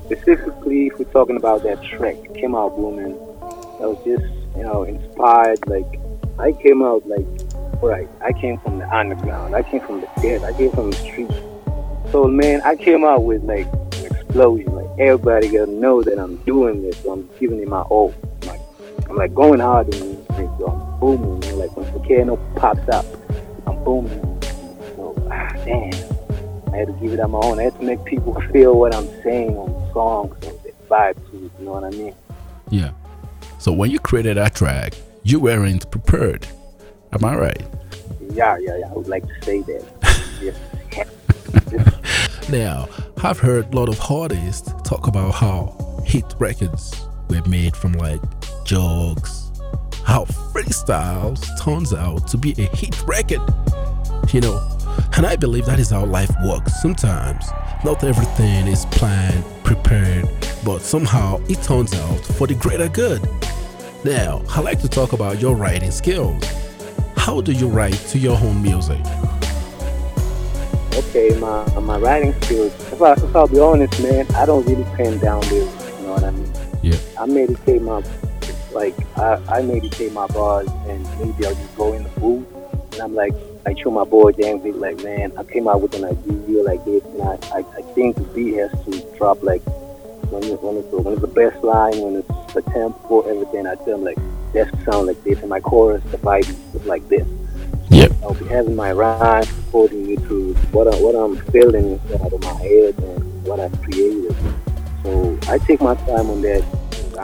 Specifically, 0.06 0.88
if 0.88 0.98
we're 0.98 1.06
talking 1.12 1.38
about 1.38 1.62
that 1.62 1.84
track, 1.84 2.16
came 2.34 2.56
out 2.56 2.75
booming. 2.75 3.14
That 3.78 3.88
was 3.88 4.04
just, 4.04 4.25
you 4.58 4.64
know, 4.64 4.81
inspired. 4.81 5.60
Like, 5.68 6.00
I 6.40 6.54
came 6.54 6.81
out 6.81 7.08
like, 7.08 7.28
right, 7.84 8.10
I 8.25 8.34
came 8.34 8.58
from 8.62 8.80
the 8.80 8.90
underground. 8.90 9.56
I 9.56 9.62
came 9.62 9.81
from 9.81 10.02
the 10.02 10.10
dead. 10.24 10.44
I 10.44 10.54
came 10.54 10.72
from 10.72 10.90
the 10.90 10.98
street. 10.98 11.30
So, 12.12 12.25
man, 12.28 12.62
I 12.66 12.78
came 12.78 13.04
out 13.04 13.25
with 13.25 13.44
like 13.44 13.68
an 13.98 14.06
explosion. 14.08 14.74
Like, 14.74 14.87
everybody 14.99 15.49
gotta 15.49 15.71
know 15.71 16.01
that 16.01 16.17
I'm 16.17 16.38
doing 16.38 16.81
this. 16.81 16.97
So 16.99 17.11
I'm 17.11 17.29
giving 17.39 17.59
it 17.59 17.67
my 17.67 17.81
all. 17.81 18.13
Like, 18.44 18.61
I'm 19.09 19.15
like 19.15 19.33
going 19.33 19.59
hard 19.59 19.94
in 19.94 20.15
this. 20.15 20.27
So 20.57 20.67
I'm 20.67 20.99
booming. 20.99 21.39
Know, 21.39 21.55
like 21.55 21.75
when 21.77 21.85
Volcano 21.91 22.38
pops 22.55 22.88
up, 22.89 23.05
I'm 23.65 23.83
booming. 23.83 24.21
So, 24.95 25.15
ah, 25.31 25.53
damn. 25.65 25.94
I 26.73 26.77
had 26.77 26.88
to 26.88 26.94
give 27.01 27.13
it 27.13 27.19
on 27.19 27.31
my 27.31 27.39
own. 27.39 27.59
I 27.59 27.63
had 27.63 27.79
to 27.79 27.83
make 27.83 28.03
people 28.05 28.39
feel 28.51 28.77
what 28.77 28.94
I'm 28.94 29.07
saying 29.23 29.57
on 29.57 29.94
songs 29.94 30.35
and 30.45 30.59
they 30.63 30.71
vibe 30.89 31.15
to 31.31 31.45
it. 31.45 31.51
You 31.59 31.65
know 31.65 31.71
what 31.73 31.83
I 31.83 31.89
mean? 31.91 32.15
Yeah. 32.69 32.91
So 33.59 33.71
when 33.71 33.91
you 33.91 33.99
created 33.99 34.38
that 34.38 34.55
track, 34.55 34.94
you 35.23 35.39
weren't 35.39 35.89
prepared. 35.91 36.47
Am 37.11 37.23
I 37.23 37.35
right? 37.35 37.61
Yeah, 38.31 38.57
yeah, 38.57 38.77
yeah. 38.77 38.89
I 38.89 38.94
would 38.94 39.07
like 39.07 39.25
to 39.25 39.45
say 39.45 39.61
that. 39.61 39.85
yes. 41.71 42.49
Now, 42.49 42.88
I've 43.24 43.40
heard 43.40 43.74
a 43.74 43.75
lot 43.75 43.90
of 43.90 44.00
artists 44.12 44.72
talk 44.84 45.08
about 45.08 45.31
how 45.34 45.75
hit 46.06 46.36
records 46.38 47.08
were 47.30 47.42
made 47.48 47.75
from 47.75 47.94
like 47.94 48.22
jokes, 48.64 49.52
how 50.06 50.25
freestyles 50.25 51.44
turns 51.60 51.94
out 51.94 52.28
to 52.28 52.38
be 52.38 52.52
a 52.60 52.75
hit 52.75 53.02
record. 53.08 53.42
You 54.31 54.42
know, 54.42 54.78
and 55.16 55.25
I 55.25 55.36
believe 55.36 55.66
that 55.66 55.80
is 55.80 55.90
how 55.90 56.06
life 56.06 56.30
works. 56.46 56.80
Sometimes 56.80 57.50
not 57.84 58.04
everything 58.04 58.68
is 58.68 58.86
planned, 58.86 59.44
prepared, 59.64 60.30
but 60.64 60.80
somehow 60.81 61.42
it 61.50 61.62
turns 61.64 61.96
out 61.96 62.19
for 62.19 62.46
the 62.46 62.54
greater 62.54 62.88
good. 62.88 63.28
Now, 64.06 64.44
I 64.50 64.62
like 64.62 64.80
to 64.81 64.88
talk 64.88 65.14
about 65.14 65.42
your 65.42 65.56
writing 65.56 65.92
skills. 65.92 66.44
How 67.16 67.42
do 67.42 67.52
you 67.52 67.68
write 67.68 67.98
to 68.10 68.19
your 68.19 68.38
own 68.38 68.62
music? 68.62 69.02
Okay, 70.97 71.38
my 71.39 71.63
my 71.79 71.97
writing 71.97 72.33
skills. 72.41 72.73
If, 72.91 73.01
I, 73.01 73.13
if 73.13 73.35
I'll 73.35 73.47
be 73.47 73.59
honest, 73.59 74.01
man, 74.01 74.25
I 74.35 74.45
don't 74.45 74.65
really 74.65 74.83
pen 74.95 75.19
down 75.19 75.41
lyrics. 75.49 75.85
You 75.99 76.07
know 76.07 76.13
what 76.13 76.23
I 76.23 76.31
mean? 76.31 76.51
Yeah. 76.81 76.97
I 77.19 77.25
meditate 77.25 77.81
my 77.81 78.03
like 78.71 78.95
I, 79.17 79.41
I 79.47 79.61
meditate 79.61 80.11
my 80.13 80.27
bars 80.27 80.69
and 80.87 81.04
maybe 81.19 81.45
I'll 81.45 81.56
just 81.56 81.75
go 81.75 81.94
in 81.94 82.04
the 82.04 82.09
booth 82.19 82.47
and 82.94 83.01
I'm 83.01 83.16
like 83.16 83.33
I 83.66 83.73
show 83.73 83.89
my 83.89 84.04
boy 84.04 84.31
Dan 84.33 84.61
Vic 84.61 84.75
like 84.75 85.04
man 85.04 85.33
I 85.37 85.44
came 85.44 85.68
out 85.68 85.81
with 85.81 85.95
an 85.95 86.06
idea 86.06 86.63
like 86.63 86.83
this 86.85 87.04
and 87.06 87.21
I, 87.23 87.39
I, 87.54 87.59
I 87.59 87.81
think 87.94 88.16
the 88.18 88.23
beat 88.35 88.56
has 88.56 88.71
to 88.85 89.18
drop 89.18 89.42
like 89.42 89.63
when 90.30 90.44
it, 90.44 90.61
when 90.61 90.77
it's 90.77 90.89
the, 90.92 90.97
when 90.97 91.13
it's 91.13 91.21
the 91.21 91.27
best 91.27 91.63
line 91.63 91.99
when 92.01 92.16
it's 92.18 92.54
the 92.54 92.61
tempo 92.61 93.21
everything 93.21 93.66
I 93.66 93.75
tell 93.75 93.95
him 93.95 94.04
like 94.04 94.19
that 94.54 94.69
sound 94.85 95.07
like 95.07 95.23
this 95.23 95.39
and 95.39 95.49
my 95.49 95.59
chorus 95.59 96.04
the 96.11 96.18
vibe 96.18 96.49
is 96.75 96.85
like 96.85 97.07
this 97.09 97.27
Yep. 97.89 98.11
I'll 98.21 98.33
be 98.33 98.47
having 98.47 98.75
my 98.75 98.92
rhyme 98.92 99.47
me 99.74 100.16
to 100.16 100.54
what 100.71 100.88
I, 100.88 100.95
what 101.02 101.16
I'm 101.16 101.38
feeling 101.52 101.92
inside 102.00 102.33
of 102.33 102.42
my 102.42 102.54
head 102.54 102.95
and 103.00 103.44
what 103.45 103.59
I've 103.59 103.81
created. 103.81 104.36
So 105.04 105.38
I 105.47 105.57
take 105.59 105.81
my 105.81 105.95
time 105.95 106.30
on 106.30 106.42
that. 106.42 106.64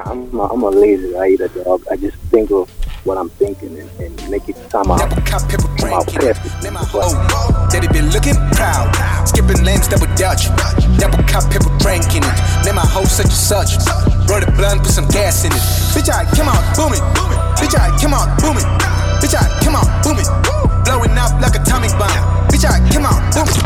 I'm 0.05 0.33
a, 0.37 0.43
I'm 0.47 0.63
a 0.63 0.69
lazy 0.69 1.13
writer, 1.13 1.47
dog. 1.49 1.83
I 1.89 1.95
just 1.97 2.17
think 2.33 2.51
of 2.51 2.69
what 3.05 3.17
I'm 3.17 3.29
thinking 3.29 3.77
and, 3.77 3.89
and 3.99 4.29
make 4.29 4.47
it 4.49 4.55
come 4.69 4.91
out. 4.91 4.99
Never 4.99 5.21
caught 5.21 5.49
people 5.49 5.69
Come 5.77 5.93
out 5.93 6.07
drinking. 6.07 6.33
perfect. 6.33 6.63
Name 6.63 6.73
my 6.73 6.83
hoe. 6.83 7.67
Daddy 7.69 7.87
been 7.87 8.09
looking 8.11 8.35
proud. 8.53 8.91
Skipping 9.27 9.63
lanes 9.63 9.87
doubt 10.15 10.43
you. 10.43 10.51
Never 10.99 11.17
caught 11.23 11.47
people 11.51 11.71
drinking 11.79 12.23
it. 12.23 12.35
Name 12.65 12.75
my 12.75 12.85
hoe 12.85 13.05
such 13.05 13.27
and 13.27 13.33
such. 13.33 13.75
Roll 14.29 14.39
the 14.39 14.51
blunt, 14.55 14.83
put 14.83 14.91
some 14.91 15.07
gas 15.07 15.45
in 15.45 15.51
it. 15.51 15.63
Bitch, 15.95 16.09
I 16.09 16.23
come 16.35 16.47
out 16.47 16.63
booming. 16.75 17.03
Bitch, 17.59 17.75
I 17.75 17.91
come 17.99 18.13
out 18.13 18.29
booming. 18.39 18.65
Bitch, 19.21 19.35
I 19.35 19.45
come 19.63 19.75
out 19.75 19.87
booming. 20.03 20.62
Blowing 20.85 21.15
up 21.17 21.31
like 21.41 21.55
a 21.55 21.61
atomic 21.61 21.91
bomb. 21.97 22.11
Bitch, 22.51 22.65
I 22.65 22.79
come 22.91 23.05
out 23.05 23.19
booming. 23.33 23.63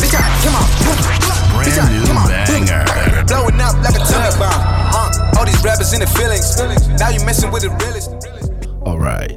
Bitch, 0.00 0.14
I 0.14 0.22
come 0.44 0.56
out 0.56 0.68
booming. 0.84 1.18
Bitch, 1.64 1.78
I 1.78 1.86
Brand 1.88 1.92
new 1.94 2.06
come 2.06 2.18
out 2.18 2.30
banger. 2.46 2.84
booming. 2.84 3.26
Blowing 3.26 3.60
up 3.60 3.74
like 3.82 3.96
a 3.98 4.02
atomic 4.02 4.34
bomb. 4.38 4.60
Uh, 4.94 5.36
all 5.38 5.44
these 5.46 5.62
rappers 5.64 5.92
in 5.92 6.00
the 6.00 6.06
feelings. 6.06 6.56
Now 7.00 7.10
you 7.10 7.24
messing 7.24 7.50
with 7.50 7.62
the 7.62 7.70
realest. 7.82 8.10
All 8.86 8.98
right. 8.98 9.36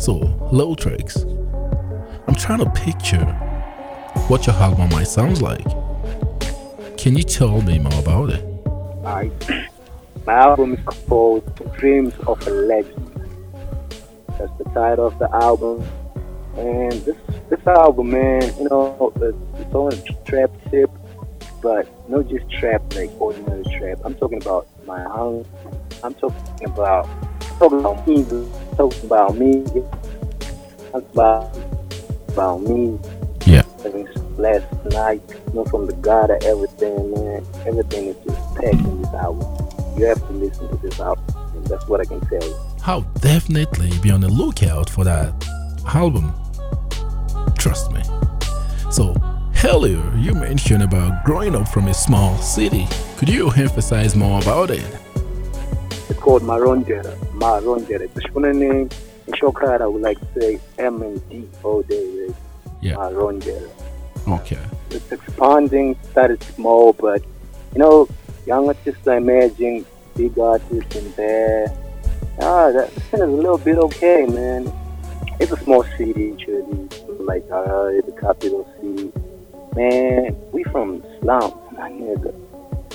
So, 0.00 0.12
low 0.52 0.74
tricks. 0.74 1.16
I'm 2.26 2.34
trying 2.34 2.60
to 2.60 2.70
picture 2.70 3.24
what 4.28 4.46
your 4.46 4.56
album 4.56 4.88
might 4.90 5.04
sound 5.08 5.42
like. 5.42 5.64
Can 6.96 7.16
you 7.16 7.22
tell 7.22 7.60
me 7.62 7.78
more 7.78 7.98
about 8.00 8.30
it? 8.30 8.42
Alright. 8.66 9.32
My 10.26 10.34
album 10.34 10.74
is 10.74 10.80
called 10.84 11.42
Dreams 11.78 12.14
of 12.26 12.46
a 12.46 12.50
Legend. 12.50 13.06
That's 14.38 14.52
the 14.58 14.64
title 14.74 15.06
of 15.06 15.18
the 15.18 15.28
album. 15.34 15.82
And 16.56 16.92
this 16.92 17.16
this 17.48 17.66
album, 17.66 18.10
man, 18.10 18.42
you 18.58 18.68
know, 18.68 19.12
it's, 19.16 19.36
it's 19.60 19.74
on 19.74 19.92
a 19.92 20.24
trap 20.24 20.50
tip. 20.70 20.90
but 21.62 21.86
not 22.08 22.28
just 22.28 22.50
trap 22.50 22.82
like 22.94 23.10
ordinary 23.20 23.64
trap. 23.78 23.98
I'm 24.04 24.14
talking 24.14 24.40
about 24.42 24.66
my 24.86 25.02
home. 25.04 25.44
I'm 26.02 26.14
talking 26.14 26.64
about 26.66 27.08
talking 27.58 27.80
about 27.80 28.06
me. 28.06 28.24
Talking 28.76 29.04
about 29.04 29.36
me. 29.36 29.64
Talking 30.92 31.08
about 31.12 31.56
about 32.28 32.62
me. 32.62 32.98
Yeah. 33.46 33.62
Last 34.36 34.72
night, 34.86 35.20
you 35.48 35.52
know, 35.54 35.64
from 35.64 35.86
the 35.86 35.92
God 35.94 36.30
of 36.30 36.42
everything, 36.42 37.12
man. 37.12 37.44
Everything 37.66 38.06
is 38.06 38.16
just 38.24 38.54
packed 38.54 38.74
in 38.74 39.02
this 39.02 39.12
album. 39.12 39.46
You 39.98 40.06
have 40.06 40.26
to 40.28 40.32
listen 40.32 40.68
to 40.68 40.76
this 40.78 40.98
album. 40.98 41.24
And 41.54 41.66
that's 41.66 41.86
what 41.86 42.00
I 42.00 42.04
can 42.04 42.20
tell 42.28 42.42
you. 42.42 42.56
I'll 42.86 43.02
definitely 43.20 43.90
be 43.98 44.10
on 44.10 44.22
the 44.22 44.28
lookout 44.28 44.88
for 44.88 45.04
that 45.04 45.34
album. 45.92 46.32
Trust 47.60 47.92
me. 47.92 48.02
So, 48.90 49.14
earlier 49.66 50.02
you 50.16 50.32
mentioned 50.32 50.82
about 50.82 51.22
growing 51.26 51.54
up 51.54 51.68
from 51.68 51.88
a 51.88 51.92
small 51.92 52.38
city. 52.38 52.88
Could 53.18 53.28
you 53.28 53.50
emphasize 53.50 54.16
more 54.16 54.40
about 54.40 54.70
it? 54.70 54.82
It's 56.08 56.18
called 56.18 56.40
Marondera. 56.40 57.14
Marondera. 57.34 58.10
The 58.14 58.20
Shona 58.22 58.56
name, 58.56 58.88
in 59.26 59.34
short 59.34 59.62
I 59.62 59.86
would 59.86 60.00
like 60.00 60.18
to 60.20 60.40
say 60.40 60.60
M 60.78 61.02
and 61.02 61.28
D 61.28 61.46
all 61.62 61.82
day. 61.82 62.28
Right? 62.28 62.36
Yeah. 62.80 62.94
Marondera. 62.94 63.68
Okay. 64.26 64.58
It's 64.88 65.12
expanding, 65.12 65.98
started 66.12 66.42
small, 66.42 66.94
but 66.94 67.22
you 67.74 67.80
know, 67.80 68.08
young 68.46 68.68
artists 68.68 69.06
are 69.06 69.18
emerging, 69.18 69.84
big 70.16 70.38
artists 70.38 70.96
in 70.96 71.12
there. 71.12 71.66
Ah, 72.40 72.72
that 72.72 72.90
is 73.12 73.20
a 73.20 73.26
little 73.26 73.58
bit 73.58 73.76
okay, 73.76 74.24
man. 74.24 74.72
It's 75.38 75.52
a 75.52 75.58
small 75.58 75.84
city, 75.98 76.32
actually, 76.32 76.79
like 77.30 77.48
uh, 77.52 77.86
it's 77.94 78.08
a 78.08 78.12
capital 78.20 78.68
city. 78.80 79.12
Man, 79.76 80.36
we 80.50 80.64
from 80.64 81.00
slums, 81.20 81.54
my 81.78 81.88
nigga. 81.88 82.34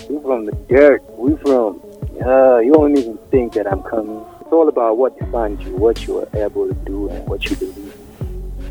We 0.10 0.22
from 0.22 0.46
the 0.46 0.51
dirt. 0.68 1.01
We 1.18 1.38
from, 1.38 1.80
uh, 2.22 2.58
you 2.58 2.74
don't 2.74 2.98
even 2.98 3.18
think 3.32 3.54
that 3.54 3.65
I'm 3.65 3.82
coming. 3.84 4.25
It's 4.42 4.51
all 4.51 4.68
about 4.68 4.98
what 4.98 5.18
defines 5.18 5.65
you, 5.65 5.74
what 5.77 6.06
you 6.06 6.20
are 6.20 6.27
able 6.34 6.68
to 6.68 6.74
do, 6.84 7.08
and 7.10 7.25
what 7.30 7.46
you 7.46 7.56
believe. 7.56 7.96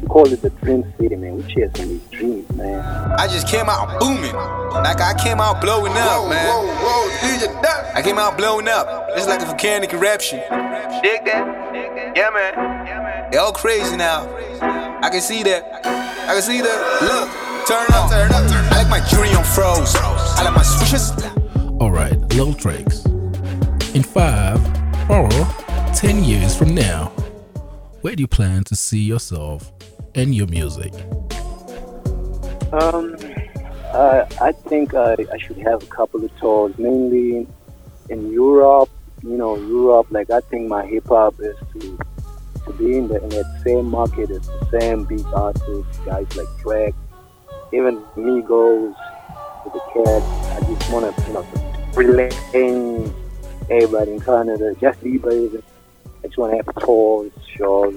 We 0.03 0.07
call 0.07 0.31
it 0.31 0.43
the 0.43 0.51
dream 0.51 0.85
city, 0.99 1.17
man. 1.17 1.37
We 1.37 1.43
chasing 1.45 1.89
these 1.89 2.07
dreams, 2.11 2.51
man. 2.57 2.81
I 3.19 3.27
just 3.27 3.49
came 3.49 3.71
out 3.71 3.99
booming. 3.99 4.35
Like 4.35 5.01
I 5.01 5.15
came 5.15 5.41
out 5.41 5.63
blowing 5.63 5.93
up, 5.93 6.29
man. 6.29 6.47
I 7.95 8.03
came 8.05 8.19
out 8.19 8.37
blowing 8.37 8.69
up. 8.69 9.07
It's 9.17 9.27
like 9.27 9.41
a 9.41 9.47
volcanic 9.47 9.95
eruption. 9.95 10.41
Dig 11.01 11.25
that? 11.25 12.15
Yeah, 12.15 12.29
man. 12.35 13.31
They 13.31 13.39
all 13.39 13.53
crazy 13.53 13.97
now. 13.97 14.29
I 15.05 15.11
can 15.11 15.21
see 15.21 15.43
that. 15.43 15.85
I 15.85 16.33
can 16.33 16.41
see 16.41 16.63
that. 16.63 16.79
Look, 17.03 17.29
turn 17.69 17.87
up, 17.93 18.11
turn 18.11 18.33
up, 18.33 18.51
turn 18.51 18.65
up. 18.65 18.73
I 18.73 18.83
like 18.83 18.89
my 18.89 19.07
jewelry 19.07 19.35
on 19.35 19.45
froze. 19.45 19.95
I 19.97 20.45
like 20.45 20.55
my 20.55 20.63
switches. 20.63 21.13
Alright, 21.79 22.19
little 22.33 22.55
tricks. 22.55 23.05
In 23.95 24.03
five 24.03 24.59
or 25.11 25.29
ten 25.93 26.25
years 26.25 26.57
from 26.57 26.75
now, 26.75 27.09
where 28.01 28.17
do 28.17 28.23
you 28.23 28.27
plan 28.27 28.65
to 28.65 28.75
see 28.75 29.03
yourself 29.03 29.71
and 30.15 30.35
your 30.35 30.47
music? 30.47 30.95
Um, 32.73 33.15
uh, 33.93 34.25
I 34.41 34.53
think 34.53 34.95
I, 34.95 35.17
I 35.31 35.37
should 35.37 35.59
have 35.59 35.83
a 35.83 35.87
couple 35.87 36.25
of 36.25 36.35
tours, 36.39 36.79
mainly 36.79 37.47
in 38.09 38.33
Europe. 38.33 38.89
You 39.23 39.37
know, 39.37 39.57
Europe. 39.57 40.07
Like 40.11 40.31
I 40.31 40.41
think 40.41 40.67
my 40.67 40.87
hip 40.87 41.09
hop 41.09 41.35
is 41.41 41.57
to 41.75 41.99
to 42.67 42.73
be 42.73 42.99
in 42.99 43.09
the 43.09 43.23
in 43.23 43.29
that 43.31 43.61
same 43.65 43.87
market 43.87 44.31
as 44.31 44.47
the 44.47 44.79
same 44.81 45.05
big 45.05 45.25
artists, 45.35 45.99
guys 46.05 46.37
like 46.37 46.49
Drake, 46.59 46.95
even 47.73 48.01
Migos, 48.17 48.95
with 49.65 49.73
the 49.73 49.81
Cat. 49.93 50.23
I 50.57 50.73
just 50.73 50.93
want 50.93 51.17
to 51.17 51.27
you 51.27 51.33
know 51.33 51.47
relate 51.95 52.35
everybody 53.71 54.13
in 54.13 54.21
Canada, 54.21 54.75
just. 54.81 55.05
Even. 55.05 55.63
I 56.23 56.27
just 56.27 56.39
want 56.39 56.53
to 56.53 56.57
have 56.57 56.75
tours, 56.83 57.33
shows, 57.55 57.95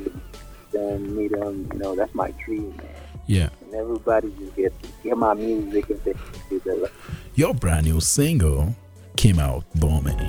then 0.74 1.15
meet 1.15 1.31
them. 1.31 1.69
You 1.71 1.79
know, 1.79 1.95
that's 1.95 2.13
my 2.13 2.31
dream, 2.31 2.75
man. 2.75 2.89
Yeah. 3.25 3.50
And 3.62 3.74
everybody 3.74 4.33
just 4.38 4.55
get 4.55 4.83
to 4.83 4.89
hear 5.01 5.15
my 5.15 5.33
music 5.33 5.89
and 5.89 6.01
say, 6.03 6.13
Your 7.36 7.53
brand 7.53 7.86
new 7.86 8.01
single 8.01 8.75
came 9.15 9.39
out 9.39 9.63
booming. 9.75 10.19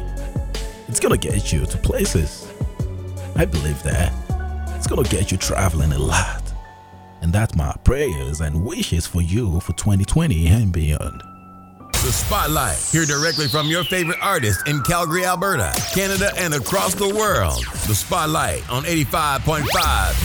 It's 0.86 1.00
gonna 1.00 1.18
get 1.18 1.52
you 1.52 1.66
to 1.66 1.78
places. 1.78 2.52
I 3.34 3.44
believe 3.44 3.82
that. 3.82 4.12
It's 4.78 4.86
gonna 4.86 5.02
get 5.02 5.32
you 5.32 5.38
traveling 5.38 5.92
a 5.92 5.98
lot. 5.98 6.40
And 7.20 7.32
that's 7.32 7.56
my 7.56 7.74
prayers 7.82 8.40
and 8.40 8.64
wishes 8.64 9.08
for 9.08 9.20
you 9.20 9.58
for 9.58 9.72
2020 9.72 10.46
and 10.46 10.72
beyond. 10.72 11.20
The 11.90 12.12
Spotlight, 12.12 12.78
here 12.92 13.04
directly 13.04 13.48
from 13.48 13.66
your 13.66 13.82
favorite 13.82 14.18
artist 14.22 14.68
in 14.68 14.80
Calgary, 14.82 15.24
Alberta, 15.24 15.74
Canada, 15.92 16.30
and 16.36 16.54
across 16.54 16.94
the 16.94 17.12
world. 17.12 17.64
The 17.88 17.94
Spotlight 17.96 18.70
on 18.70 18.84
85.5 18.84 19.64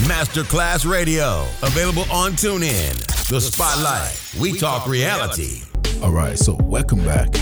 Masterclass 0.05 0.87
Radio. 0.87 1.47
Available 1.63 2.05
on 2.11 2.33
TuneIn. 2.33 2.93
The 3.29 3.41
Spotlight. 3.41 4.39
We 4.39 4.59
talk 4.59 4.87
reality. 4.87 5.63
Alright, 5.99 6.37
so 6.37 6.53
welcome 6.61 7.03
back. 7.03 7.33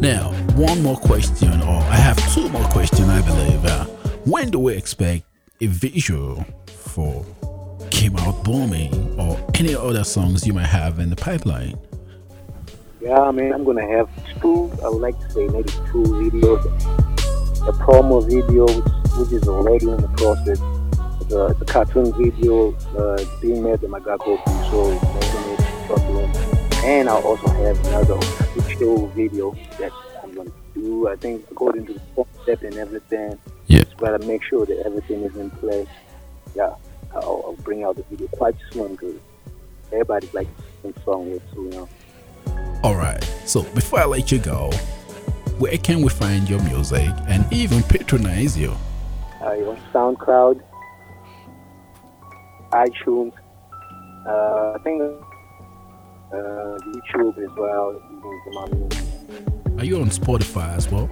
Now, 0.00 0.32
one 0.54 0.82
more 0.82 0.98
question, 0.98 1.62
or 1.62 1.80
I 1.80 1.96
have 1.96 2.18
two 2.34 2.50
more 2.50 2.68
questions, 2.68 3.08
I 3.08 3.22
believe. 3.22 3.64
Uh, 3.64 3.86
when 4.26 4.50
do 4.50 4.58
we 4.58 4.74
expect 4.74 5.25
a 5.60 5.66
visual 5.66 6.44
for 6.66 7.24
Came 7.90 8.16
Out 8.16 8.44
Booming 8.44 9.18
or 9.18 9.38
any 9.54 9.74
other 9.74 10.04
songs 10.04 10.46
you 10.46 10.52
might 10.52 10.66
have 10.66 10.98
in 10.98 11.08
the 11.08 11.16
pipeline? 11.16 11.78
Yeah, 13.00 13.20
I 13.20 13.30
mean, 13.30 13.52
I'm 13.52 13.64
gonna 13.64 13.86
have 13.86 14.08
two. 14.40 14.70
I 14.84 14.88
would 14.88 15.00
like 15.00 15.18
to 15.18 15.30
say 15.30 15.46
maybe 15.48 15.70
two 15.90 16.02
videos. 16.02 16.64
A 17.66 17.72
promo 17.72 18.22
video, 18.24 18.66
which, 18.66 19.12
which 19.18 19.32
is 19.32 19.48
already 19.48 19.88
in 19.88 19.96
the 19.96 20.08
process. 20.08 20.60
It's 21.22 21.32
a, 21.32 21.64
cartoon 21.64 22.12
video 22.12 22.74
uh, 22.96 23.24
being 23.40 23.62
made 23.62 23.80
by 23.80 24.00
called 24.00 24.40
so 24.70 24.90
making 25.14 25.52
it 25.52 25.88
popular. 25.88 26.30
And 26.84 27.08
I'll 27.08 27.22
also 27.22 27.48
have 27.48 27.78
another 27.86 28.14
official 28.14 29.08
video 29.08 29.52
that 29.78 29.90
I'm 30.22 30.34
gonna 30.34 30.50
do. 30.74 31.08
I 31.08 31.16
think 31.16 31.46
according 31.50 31.86
to 31.86 31.94
the 31.94 32.00
concept 32.14 32.62
and 32.62 32.74
everything. 32.74 33.38
Yeah. 33.66 33.84
Just 33.84 33.96
gotta 33.96 34.24
make 34.26 34.42
sure 34.44 34.66
that 34.66 34.82
everything 34.86 35.22
is 35.22 35.36
in 35.36 35.50
place. 35.50 35.88
Yeah, 36.54 36.74
I'll, 37.14 37.42
I'll 37.46 37.56
bring 37.62 37.84
out 37.84 37.96
the 37.96 38.02
video 38.04 38.28
quite 38.28 38.54
soon 38.72 38.92
because 38.92 39.16
everybody's 39.92 40.34
like 40.34 40.48
sing 40.82 40.94
song 41.04 41.26
here 41.26 41.40
too, 41.52 41.64
you 41.64 41.70
know. 41.70 41.88
Alright, 42.84 43.24
so 43.44 43.62
before 43.62 44.00
I 44.00 44.04
let 44.04 44.30
you 44.30 44.38
go, 44.38 44.70
where 45.58 45.76
can 45.78 46.02
we 46.02 46.08
find 46.08 46.48
your 46.48 46.62
music 46.62 47.10
and 47.28 47.44
even 47.52 47.82
patronize 47.82 48.56
you? 48.56 48.74
uh, 49.46 49.70
on 49.70 49.78
SoundCloud, 49.92 50.60
iTunes, 52.72 53.32
uh, 54.26 54.72
I 54.74 54.78
think 54.82 55.02
uh, 55.02 56.34
YouTube 56.34 57.38
as 57.38 57.56
well. 57.56 57.92
You 58.10 58.20
can 58.20 58.40
come 58.44 58.56
on. 58.56 59.78
Are 59.78 59.84
you 59.84 60.00
on 60.00 60.08
Spotify 60.08 60.76
as 60.76 60.90
well? 60.90 61.08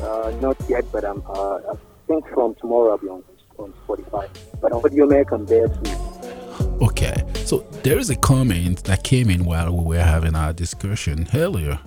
Uh, 0.00 0.32
not 0.40 0.56
yet, 0.68 0.84
but 0.92 1.04
I'm. 1.04 1.22
Uh, 1.28 1.56
I 1.56 1.74
think 2.06 2.26
from 2.28 2.54
tomorrow 2.56 2.90
I'll 2.90 2.98
be 2.98 3.08
on 3.08 3.22
on 3.58 3.72
Spotify. 3.86 4.28
But 4.60 4.72
Audiomack, 4.72 5.32
I'm 5.32 5.46
there 5.46 5.68
too. 5.68 6.84
Okay, 6.84 7.22
so 7.44 7.58
there 7.82 7.98
is 7.98 8.10
a 8.10 8.16
comment 8.16 8.84
that 8.84 9.04
came 9.04 9.30
in 9.30 9.44
while 9.44 9.70
we 9.76 9.96
were 9.96 10.02
having 10.02 10.34
our 10.34 10.52
discussion 10.52 11.28
earlier, 11.34 11.78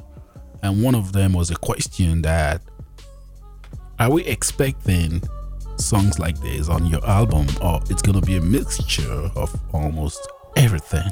and 0.61 0.83
one 0.83 0.95
of 0.95 1.13
them 1.13 1.33
was 1.33 1.49
a 1.49 1.55
question 1.55 2.21
that 2.21 2.61
are 3.99 4.11
we 4.11 4.23
expecting 4.25 5.21
songs 5.77 6.19
like 6.19 6.39
this 6.41 6.69
on 6.69 6.85
your 6.85 7.05
album, 7.07 7.47
or 7.61 7.81
it's 7.89 8.01
gonna 8.01 8.21
be 8.21 8.37
a 8.37 8.41
mixture 8.41 9.31
of 9.35 9.55
almost 9.73 10.27
everything? 10.55 11.09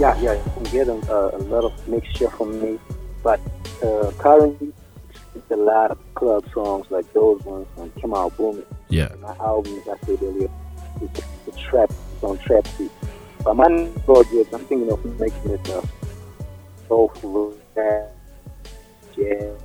Yeah, 0.00 0.18
yeah, 0.20 0.34
you 0.34 0.50
can 0.54 0.64
get 0.64 0.88
a, 0.88 1.36
a 1.36 1.38
lot 1.38 1.64
of 1.64 1.88
mixture 1.88 2.30
from 2.30 2.60
me, 2.60 2.78
but 3.22 3.40
uh, 3.82 4.10
currently 4.18 4.72
it's 5.40 5.50
a 5.50 5.56
lot 5.56 5.90
of 5.90 5.98
club 6.14 6.44
songs 6.52 6.86
like 6.90 7.10
those 7.12 7.42
ones 7.44 7.66
from 7.74 7.90
Come 8.00 8.14
Out 8.14 8.36
Booming. 8.36 8.64
Yeah, 8.88 9.08
my 9.20 9.34
albums, 9.36 9.88
I 9.88 9.96
said 10.04 10.22
earlier, 10.22 10.50
it's, 11.00 11.20
it's 11.46 11.58
trap, 11.58 11.90
it's 11.90 12.22
on 12.22 12.38
trap 12.38 12.66
beat. 12.76 12.90
But 13.42 13.54
my 13.54 13.88
project, 14.04 14.52
I'm 14.52 14.64
thinking 14.66 14.92
of 14.92 15.02
making 15.18 15.50
it 15.50 15.68
a 15.68 15.82
soulful, 16.88 17.56
rap, 17.74 18.12
jazz, 19.16 19.58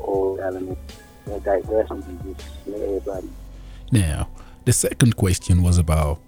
all 0.00 0.40
elements, 0.40 0.96
you 1.26 1.32
know, 1.32 1.40
diversity, 1.40 2.18
just 2.24 2.48
let 2.66 2.80
everybody. 2.80 3.28
Now, 3.92 4.28
the 4.64 4.72
second 4.72 5.16
question 5.16 5.62
was 5.62 5.76
about 5.76 6.20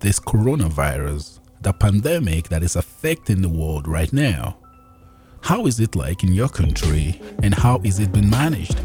this 0.00 0.20
coronavirus, 0.20 1.40
the 1.62 1.72
pandemic 1.72 2.48
that 2.48 2.62
is 2.62 2.76
affecting 2.76 3.40
the 3.40 3.48
world 3.48 3.88
right 3.88 4.12
now. 4.12 4.58
How 5.42 5.66
is 5.66 5.80
it 5.80 5.94
like 5.96 6.22
in 6.22 6.32
your 6.32 6.48
country 6.48 7.20
and 7.42 7.54
how 7.54 7.80
is 7.84 7.98
it 7.98 8.12
been 8.12 8.28
managed? 8.28 8.78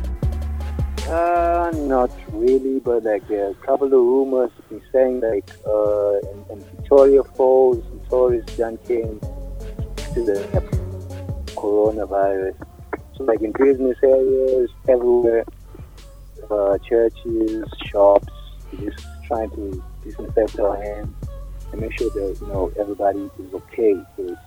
Uh, 1.08 1.72
not 1.76 2.12
really, 2.32 2.80
but 2.80 3.04
like 3.04 3.28
there 3.28 3.48
are 3.48 3.52
a 3.52 3.56
couple 3.56 3.88
of 3.88 3.94
rumors 3.94 4.52
been 4.70 4.82
saying 4.92 5.20
like 5.20 5.52
uh, 5.68 6.14
in, 6.20 6.46
in 6.52 6.60
Victoria 6.76 7.24
Falls, 7.24 7.84
Victoria's 7.94 8.46
John 8.58 8.78
King, 8.88 9.20
to 10.14 10.24
the 10.24 10.48
coronavirus. 11.56 12.56
So 13.18 13.26
like 13.26 13.42
in 13.42 13.52
business 13.52 13.98
areas, 14.02 14.70
everywhere, 14.88 15.46
uh, 16.50 16.78
churches, 16.80 17.66
shops, 17.86 18.34
just 18.80 19.06
trying 19.28 19.50
to 19.52 19.84
disinfect 20.04 20.60
our 20.60 20.82
hands 20.82 21.14
and 21.72 21.82
make 21.82 21.98
sure 21.98 22.10
that 22.12 22.38
you 22.40 22.48
know 22.48 22.72
everybody 22.80 23.30
is 23.40 23.54
okay. 23.54 23.96
Because 24.16 24.38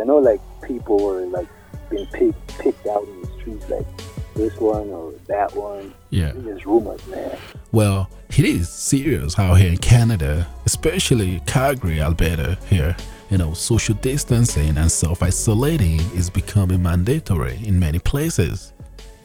I 0.00 0.04
know 0.04 0.18
like 0.18 0.40
people 0.62 1.02
were 1.02 1.26
like 1.26 1.48
being 1.90 2.06
picked 2.06 2.46
picked 2.58 2.86
out 2.86 3.04
in 3.04 3.22
the 3.22 3.26
streets, 3.38 3.68
like 3.68 3.86
this 4.34 4.56
one 4.58 4.90
or 4.90 5.12
that 5.28 5.54
one. 5.54 5.94
Yeah. 6.10 6.32
It's 6.34 6.44
just 6.44 6.66
rumors, 6.66 7.06
man. 7.06 7.36
Well, 7.72 8.10
it 8.30 8.44
is 8.44 8.68
serious 8.68 9.38
out 9.38 9.54
here 9.54 9.70
in 9.70 9.78
Canada, 9.78 10.46
especially 10.66 11.40
Calgary, 11.46 12.00
Alberta. 12.00 12.58
Here, 12.68 12.96
you 13.30 13.38
know, 13.38 13.54
social 13.54 13.94
distancing 13.96 14.76
and 14.76 14.90
self 14.90 15.22
isolating 15.22 16.00
is 16.14 16.30
becoming 16.30 16.82
mandatory 16.82 17.58
in 17.64 17.78
many 17.78 17.98
places. 17.98 18.72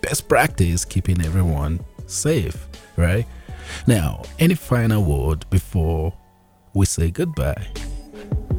Best 0.02 0.28
practice 0.28 0.86
keeping 0.86 1.24
everyone 1.26 1.80
safe, 2.08 2.68
right? 2.96 3.26
Now, 3.88 4.24
any 4.40 4.56
final 4.56 5.04
word 5.04 5.50
before 5.50 6.14
we 6.74 6.86
say 6.86 7.12
goodbye? 7.12 7.68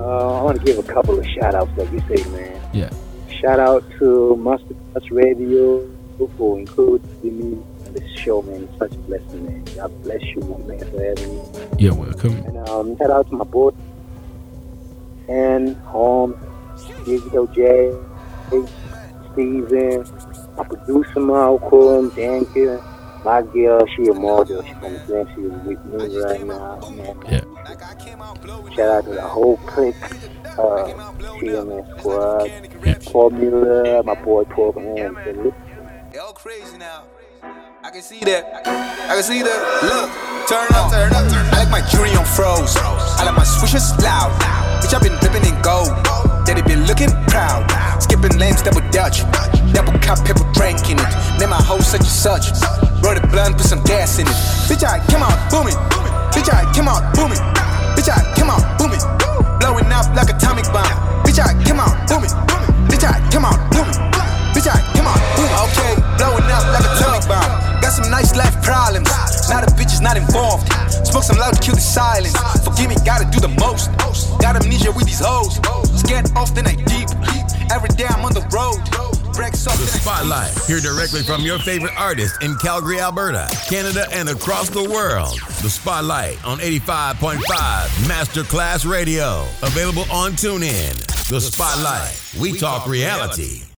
Uh, 0.01 0.39
I 0.39 0.43
want 0.43 0.59
to 0.59 0.65
give 0.65 0.79
a 0.79 0.83
couple 0.83 1.19
of 1.19 1.27
shout 1.27 1.55
outs, 1.55 1.71
like 1.77 1.93
you 1.93 2.01
say, 2.09 2.25
man. 2.31 2.59
Yeah. 2.73 2.89
Shout 3.29 3.61
out 3.61 3.85
to 3.99 4.35
Masterclass 4.41 5.11
Radio 5.11 5.87
for 6.39 6.59
including 6.59 7.07
me 7.23 7.63
in 7.85 7.93
this 7.93 8.11
show, 8.19 8.41
man. 8.41 8.63
It's 8.63 8.79
such 8.79 8.93
a 8.95 8.99
blessing, 9.01 9.45
man. 9.45 9.65
God 9.77 10.03
bless 10.03 10.23
you, 10.23 10.41
man, 10.67 10.79
for 10.91 11.05
having 11.05 11.37
me. 11.37 11.43
You're 11.79 11.95
welcome. 11.95 12.33
And 12.47 12.67
um, 12.69 12.97
shout 12.97 13.11
out 13.11 13.29
to 13.29 13.37
my 13.37 13.45
boy, 13.45 13.73
and 15.29 15.77
Holmes, 15.77 16.37
Digital 17.05 17.47
J, 17.49 17.93
Steven, 19.33 20.07
my 20.57 20.65
producer, 20.65 21.21
Malcolm, 21.21 22.11
Danke, 22.13 22.83
my 23.23 23.43
girl, 23.43 23.87
she 23.95 24.07
a 24.07 24.15
model. 24.15 24.63
She 24.63 24.73
from 24.75 24.97
Glen. 25.07 25.29
She 25.35 25.43
is 25.43 25.53
with 25.65 25.85
me 25.85 26.21
right 26.23 26.47
now, 26.47 26.81
man. 26.89 27.17
Yeah. 27.29 27.45
Shout 27.67 28.81
out 28.81 29.05
to 29.05 29.11
the 29.11 29.21
whole 29.23 29.57
clique, 29.59 29.95
uh, 30.59 30.89
TMS 31.39 31.99
Squad, 31.99 32.47
Yeah. 32.85 32.95
Formula, 33.11 34.03
my 34.03 34.15
boy 34.15 34.45
Paul 34.45 34.73
man. 34.73 35.15
Y'all 36.15 36.33
crazy 36.33 36.79
now. 36.79 37.05
I 37.85 37.91
can 37.91 38.03
see 38.03 38.21
that. 38.21 38.67
I 38.67 39.15
can 39.15 39.23
see 39.23 39.43
that. 39.43 39.61
Look, 39.83 40.09
turn 40.49 40.69
up, 40.73 40.91
turn 40.91 41.13
up, 41.13 41.29
turn 41.31 41.47
up. 41.47 41.53
I 41.53 41.65
like 41.65 41.71
my 41.71 41.81
jewelry 41.89 42.17
on 42.17 42.25
froze. 42.25 42.77
I 42.77 43.25
like 43.25 43.37
my 43.37 43.45
swishers 43.45 43.93
loud. 44.03 44.33
Bitch, 44.83 44.95
I've 44.95 45.03
been 45.03 45.19
dipping 45.21 45.45
in 45.45 45.61
gold. 45.63 45.89
Daddy 46.47 46.63
been 46.63 46.87
looking 46.87 47.11
proud. 47.29 47.69
Skipping 48.01 48.39
lanes, 48.39 48.63
double 48.63 48.83
dutch. 48.91 49.21
Double 49.73 49.93
cup, 50.01 50.25
people 50.25 50.45
drinking 50.53 50.99
it. 50.99 51.11
Name 51.39 51.51
my 51.51 51.61
hoe 51.61 51.81
such 51.81 52.01
and 52.01 52.09
such. 52.09 52.53
Roll 53.05 53.15
the 53.15 53.27
blunt, 53.31 53.57
put 53.57 53.67
some 53.67 53.83
gas 53.85 54.19
in 54.19 54.27
it. 54.27 54.37
Bitch, 54.69 54.85
I 54.85 54.99
come 55.13 55.23
out 55.23 55.37
booming. 55.51 55.77
Bitch, 56.33 56.49
I 56.53 56.65
come 56.75 56.89
out 56.89 57.15
booming. 57.15 57.43
Bitch, 57.95 58.09
I 58.09 58.23
come 58.39 58.51
out 58.51 58.63
booming. 58.79 59.01
Blowing 59.61 59.91
up 59.93 60.07
like 60.15 60.31
atomic 60.31 60.65
bomb. 60.73 60.87
Bitch, 61.25 61.39
I 61.39 61.53
come 61.65 61.81
out 61.81 61.95
booming. 62.09 62.31
Bitch, 62.89 63.05
I 63.05 63.19
come 63.31 63.45
out 63.45 63.59
booming. 63.71 64.11
Bitch, 64.55 64.67
I 64.67 64.83
come 64.95 65.07
on, 65.07 65.19
boom. 65.39 65.51
Okay, 65.71 65.95
blowing 66.19 66.45
up 66.51 66.65
like 66.75 66.85
atomic 66.85 67.27
bomb. 67.29 67.81
Got 67.81 67.93
some 67.93 68.11
nice 68.11 68.35
life 68.37 68.55
problems. 68.63 69.09
Now 69.49 69.61
the 69.61 69.71
bitch 69.79 69.93
is 69.93 70.01
not 70.01 70.17
involved. 70.17 70.67
Smoke 71.07 71.23
some 71.25 71.39
loud, 71.39 71.61
kill 71.63 71.75
the 71.75 71.81
silence. 71.81 72.35
Forgive 72.65 72.89
me, 72.89 72.97
gotta 73.05 73.25
do 73.31 73.41
the 73.41 73.53
most. 73.63 73.91
Got 74.41 74.57
amnesia 74.57 74.93
with 74.93 75.07
these 75.07 75.23
hoes. 75.25 75.57
Scared 76.01 76.31
off, 76.37 76.55
then 76.55 76.67
I 76.67 76.75
deep. 76.75 77.09
Every 77.71 77.91
day 77.91 78.07
I'm 78.09 78.25
on 78.25 78.35
the 78.35 78.43
road. 78.51 79.20
Breaks 79.33 79.67
off, 79.67 79.79
The 79.79 79.87
Spotlight. 79.87 80.59
Hear 80.67 80.81
directly 80.81 81.23
from 81.23 81.43
your 81.43 81.59
favorite 81.59 81.93
artist 81.97 82.43
in 82.43 82.57
Calgary, 82.57 83.01
Alberta, 83.01 83.49
Canada, 83.69 84.07
and 84.13 84.29
across 84.29 84.69
the 84.69 84.83
world. 84.83 85.39
The 85.63 85.71
Spotlight 85.71 86.45
on 86.45 86.59
85.5 86.59 87.41
Masterclass 88.07 88.91
Radio. 88.91 89.47
Available 89.63 90.05
on 90.11 90.33
TuneIn. 90.33 90.97
The 91.29 91.41
Spotlight. 91.41 92.19
We 92.41 92.59
talk 92.59 92.87
reality. 92.87 93.63